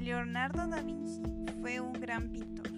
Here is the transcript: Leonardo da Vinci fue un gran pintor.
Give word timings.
Leonardo 0.00 0.66
da 0.66 0.80
Vinci 0.80 1.20
fue 1.60 1.78
un 1.78 1.92
gran 1.92 2.30
pintor. 2.30 2.70